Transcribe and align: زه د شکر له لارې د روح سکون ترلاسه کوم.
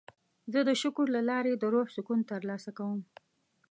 زه 0.51 0.59
د 0.67 0.71
شکر 0.81 1.05
له 1.15 1.21
لارې 1.29 1.53
د 1.55 1.63
روح 1.73 1.87
سکون 1.95 2.19
ترلاسه 2.31 2.69
کوم. 2.77 2.99